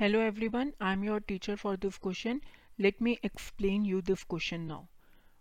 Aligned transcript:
Hello 0.00 0.20
everyone 0.48 0.70
I 0.80 0.92
am 0.92 1.02
your 1.04 1.20
teacher 1.20 1.56
for 1.56 1.76
this 1.76 1.96
question 1.98 2.40
let 2.80 3.02
me 3.02 3.12
explain 3.24 3.84
you 3.86 4.00
this 4.00 4.22
question 4.24 4.60
now 4.60 4.84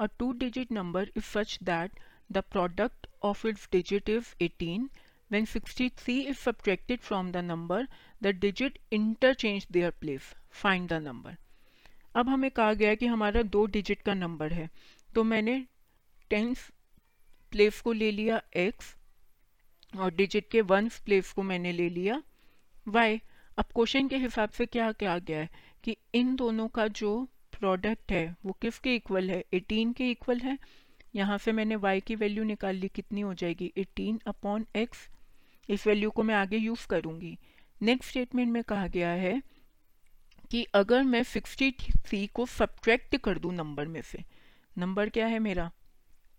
a 0.00 0.06
two 0.18 0.30
digit 0.32 0.72
number 0.72 1.08
is 1.16 1.24
such 1.24 1.58
that 1.62 1.92
the 2.32 2.38
product 2.50 3.06
of 3.22 3.46
its 3.48 3.68
digits 3.72 4.08
is 4.08 4.24
eighteen 4.42 4.88
when 5.30 5.44
sixty 5.44 5.88
three 5.88 6.18
is 6.20 6.36
subtracted 6.36 7.00
from 7.00 7.30
the 7.32 7.36
number 7.36 7.86
the 8.22 8.34
digit 8.40 8.78
interchange 8.92 9.66
their 9.70 9.90
place 9.90 10.34
find 10.52 10.88
the 10.88 11.00
number 11.02 11.36
अब 12.16 12.28
हमें 12.28 12.50
कहा 12.50 12.72
गया 12.74 12.94
कि 12.94 13.06
हमारा 13.06 13.42
दो 13.42 13.66
digit 13.66 14.02
का 14.02 14.14
number 14.14 14.52
है। 14.52 14.68
तो 15.14 15.24
मैंने 15.24 15.58
टेंथ 16.30 16.70
प्लेस 17.50 17.80
को 17.80 17.92
ले 17.92 18.10
लिया 18.10 18.42
एक्स 18.58 18.94
और 19.98 20.14
डिजिट 20.14 20.50
के 20.50 20.60
वंस 20.60 21.00
प्लेस 21.00 21.32
को 21.32 21.42
मैंने 21.42 21.72
ले 21.72 21.88
लिया 21.88 22.22
वाई 22.88 23.20
अब 23.58 23.64
क्वेश्चन 23.64 24.08
के 24.08 24.16
हिसाब 24.16 24.48
से 24.48 24.66
क्या 24.66 24.92
क्या 24.92 25.18
गया 25.18 25.38
है 25.38 25.48
कि 25.84 25.96
इन 26.14 26.36
दोनों 26.36 26.68
का 26.68 26.86
जो 26.86 27.28
प्रोडक्ट 27.58 28.12
है, 28.12 28.36
वो 28.46 28.52
किसके 28.52 28.94
इक्वल 28.96 29.30
है? 29.30 29.44
18 29.54 29.92
के 29.92 30.10
इक्वल 30.10 30.38
है। 30.38 30.58
यहाँ 31.14 31.38
से 31.38 31.52
मैंने 31.52 31.76
y 31.76 32.02
की 32.02 32.14
वैल्यू 32.14 32.44
निकाल 32.44 32.76
ली, 32.76 32.88
कितनी 32.88 33.20
हो 33.20 33.34
जाएगी? 33.34 33.72
18 33.76 34.18
अपॉन 34.26 34.66
एक्स 34.76 35.08
इस 35.70 35.86
वैल्यू 35.86 36.10
को 36.10 36.22
मैं 36.22 36.34
आगे 36.34 36.56
यूज़ 36.56 36.86
करूँगी। 36.86 37.38
नेक्स्ट 37.82 38.10
स्टेटमेंट 38.10 38.52
में 38.52 38.62
कहा 38.62 38.86
गया 38.86 39.10
है 39.10 39.42
कि 40.50 40.66
अगर 40.74 41.02
मैं 41.02 41.22
63 41.22 42.26
को 42.26 42.46
सब्ट्रैक्ट 42.46 43.16
कर 43.16 43.38
दूँ 43.38 43.54
नंबर 43.54 43.86
में 43.86 44.02
से 44.02 44.24
नंबर 44.78 45.08
क्या 45.08 45.26
है 45.26 45.38
मेरा? 45.38 45.70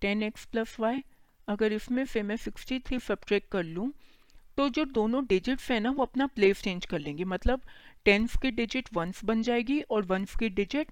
टेन 0.02 0.24
एक्स 0.24 0.46
प्लस 0.46 0.80
वाई 0.80 1.04
अगर 1.48 1.74
इसमें 1.74 2.06
से 2.06 2.22
मैं 2.22 2.36
63 2.36 3.00
सब्ट्रैक्ट 3.00 3.52
कर 3.52 3.64
लूँ 3.64 3.94
तो 4.58 4.70
जो 4.70 4.86
दोनों 4.86 5.26
डिजिट्स 5.26 5.72
हैं 5.72 5.80
ना, 5.80 5.92
वो 5.92 6.04
अपना 6.04 6.28
प्लेस 6.28 6.62
चेंज 6.62 6.86
कर 6.86 7.00
लेंगे। 7.00 7.24
मतलब 7.24 7.62
टेंस 8.06 8.36
की 8.42 8.52
डिजिट 8.52 8.90
वंस 8.94 9.24
बन 9.26 9.42
जाएगी 9.42 9.82
और 9.82 10.06
वंस 10.06 10.36
की 10.36 10.50
डिजिट 10.50 10.92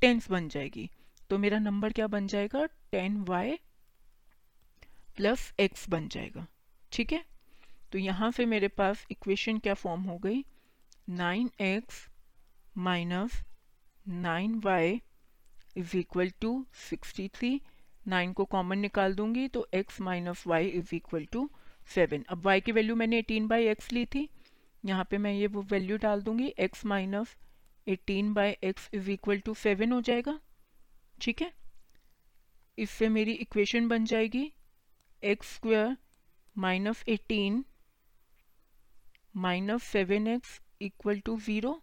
टेंस 0.00 0.30
बन 0.30 0.48
जाएगी। 0.48 0.90
तो 1.30 1.38
मेरा 1.38 1.58
नंबर 1.58 1.92
क्या 1.92 2.06
बन 2.06 2.26
जाएगा? 2.26 2.66
टेन 2.66 3.20
वाई 3.20 3.58
प्लस 5.16 5.52
एक्स 5.60 5.88
बन 5.88 6.08
जाएगा। 6.08 6.46
ठीक 6.92 7.12
है? 7.12 7.24
तो 7.92 7.98
यहाँ 7.98 8.30
से 8.30 8.46
मेरे 8.46 8.68
पास 8.68 9.06
इक्वेशन 9.10 9.58
क्या 9.58 9.74
फॉर्म 9.74 10.02
हो 10.02 10.18
गई? 10.18 10.44
Nine 11.08 11.50
x 11.60 12.08
minus 12.78 13.42
nine 14.08 14.60
y 14.64 15.00
is 15.76 15.96
equal 15.96 16.30
to 16.40 16.66
sixty 16.90 17.28
three 17.28 17.60
nine 18.08 18.32
को 18.32 18.44
कॉमन 18.44 18.78
निकाल 18.78 19.14
दूँगी 19.14 19.48
तो 19.48 19.68
x 19.74 20.00
minus 20.00 20.44
y 20.46 20.66
is 20.66 20.94
equal 20.94 21.24
to 21.24 21.50
seven. 21.86 22.24
अब 22.28 22.46
y 22.46 22.60
की 22.62 22.72
वैल्यू 22.72 22.96
मैंने 22.96 23.18
एटीन 23.18 23.46
बाई 23.48 23.66
एक्स 23.68 23.92
ली 23.92 24.04
थी। 24.06 24.28
यहाँ 24.84 25.06
पे 25.10 25.18
मैं 25.18 25.32
ये 25.32 25.46
वो 25.46 25.62
वैल्यू 25.62 25.96
डाल 25.98 26.22
दूँगी, 26.22 26.52
x 26.60 26.84
minus 26.86 27.36
eighteen 27.86 28.32
by 28.34 28.56
x 28.62 28.88
is 28.94 29.10
equal 29.10 29.38
to 29.40 29.54
seven 29.56 29.92
हो 29.92 30.00
जाएगा। 30.00 30.38
ठीक 31.18 31.42
है? 31.42 31.52
इससे 32.78 33.08
मेरी 33.08 33.32
इक्वेशन 33.32 33.88
बन 33.88 34.04
जाएगी 34.04 34.50
x 35.22 35.54
square 35.54 35.96
minus 36.56 37.04
eighteen 37.08 37.64
minus 39.36 39.82
seven 39.82 40.26
x 40.26 40.60
equal 40.82 41.20
to 41.20 41.38
zero 41.40 41.80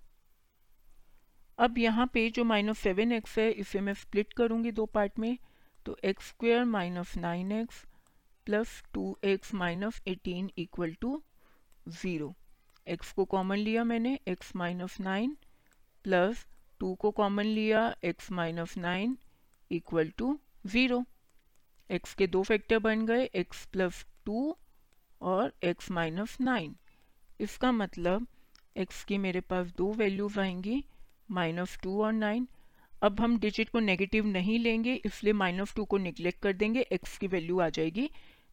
अब 1.57 1.77
यहाँ 1.77 2.09
पे 2.13 2.29
जो 2.29 2.43
माइनस 2.43 2.79
सेवन 2.79 3.11
एक्स 3.11 3.37
है, 3.39 3.49
इसे 3.51 3.79
मैं 3.81 3.93
स्प्लिट 3.93 4.33
करूँगी 4.33 4.71
दो 4.71 4.85
पार्ट 4.87 5.19
में 5.19 5.37
तो 5.85 5.97
x 6.03 6.27
square 6.27 6.63
minus 6.65 7.15
nine 7.17 7.51
x 7.51 7.85
plus 8.49 8.69
two 8.93 9.01
x 9.23 9.53
minus 9.53 10.01
eighteen 10.07 10.49
equal 10.57 10.93
to 11.01 11.21
zero 11.87 12.33
x 12.87 13.11
को 13.11 13.25
कॉमन 13.25 13.57
लिया 13.57 13.83
मैंने 13.83 14.17
x 14.27 14.55
minus 14.55 14.99
nine 14.99 15.35
plus 16.03 16.45
two 16.79 16.93
को 16.95 17.11
कॉमन 17.11 17.45
लिया 17.45 17.83
x 18.03 18.31
minus 18.31 18.77
nine 18.77 19.17
equal 19.71 20.09
to 20.17 20.39
zero 20.67 21.03
x 21.89 22.13
के 22.13 22.27
दो 22.27 22.41
फैक्टर 22.43 22.79
बन 22.79 23.05
गए 23.05 23.29
एक्स 23.35 23.65
प्लस 23.65 24.05
टू 24.25 24.57
और 25.21 25.53
एक्स 25.63 25.91
माइनस 25.91 26.37
नाइन 26.41 26.75
इसका 27.39 27.71
मतलब 27.71 28.27
एक्स 28.77 29.03
की 29.03 29.17
मेरे 29.17 29.41
पास 29.41 29.67
दो 29.77 29.91
वैल्यूज़ 29.93 30.39
आएँगी 30.39 30.83
माइनस 31.31 31.77
टू 31.83 32.01
और 32.03 32.13
नाइन 32.13 32.47
अब 33.03 33.19
हम 33.19 33.37
डिजिट 33.39 33.69
को 33.69 33.79
नेगेटिव 33.79 34.25
नहीं 34.25 34.59
लेंगे, 34.59 34.93
इसलिए 35.05 35.33
माइनस 35.33 35.73
टू 35.75 35.85
को 35.85 35.97
निगलेक्ट 35.97 36.41
कर 36.41 36.53
देंगे 36.53 36.81
एक्स 36.91 37.17
की 37.17 37.27
वैल्यू 37.27 37.59
आ 37.59 37.69
जाएगी 37.69 38.09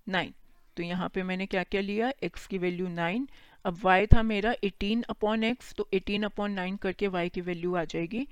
नाइन। 0.07 0.35
तो 0.77 0.83
यहाँ 0.83 1.09
पे 1.09 1.23
मैंने 1.23 1.47
क्या 1.47 1.63
क्या 1.65 1.81
लिया? 1.81 2.11
X 2.25 2.47
की 2.47 2.59
वैल्यू 2.59 2.89
नाइन। 2.89 3.29
अब 3.65 3.81
y 3.83 4.07
था 4.13 4.23
मेरा 4.23 4.55
एटीन 4.65 5.03
अपॉन 5.11 5.45
एक्स 5.45 5.73
तो 5.75 5.89
एटीन 5.95 6.23
अपॉन 6.23 6.53
नाइन 6.53 6.77
करके 6.77 7.09
y 7.09 7.29
की 7.31 7.41
वैल्यू 7.41 7.75
आ 7.77 7.85
जाएगी 7.85 8.27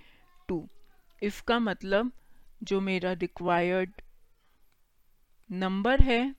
टू 0.48 0.66
इसका 1.22 1.58
मतलब 1.60 2.12
जो 2.62 2.80
मेरा 2.80 3.12
रिक्वायर्ड 3.14 3.90
नंबर 5.50 6.00
है, 6.02 6.34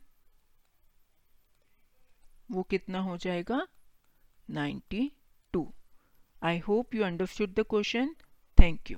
वो 2.50 2.63
कितना 2.63 3.00
हो 3.00 3.17
जाएगा? 3.17 3.66
Ninety 4.50 5.12
two 5.53 5.72
I 6.41 6.59
hope 6.59 6.96
you 6.96 7.03
understood 7.03 7.53
the 7.53 7.66
question 7.69 8.16
thank 8.57 8.91
you 8.91 8.97